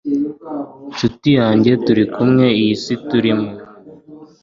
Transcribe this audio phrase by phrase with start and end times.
[0.91, 3.49] ncuti yanjye turi kumwe, iyi si turimo